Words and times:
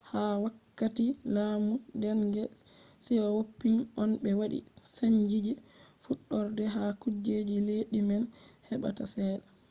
ha 0.11 0.21
wakkati 0.45 1.05
laamu 1.33 1.73
deng 2.01 2.33
siyawoping 3.03 3.77
on 4.01 4.11
ɓe 4.23 4.31
waɗi 4.39 4.59
chanji 4.95 5.37
je 5.45 5.53
fuɗɗorde 6.03 6.63
ha 6.75 6.83
kujeji 7.01 7.57
leddi 7.67 7.99
man 8.09 8.23
heɓata 8.67 9.03
cede 9.13 9.43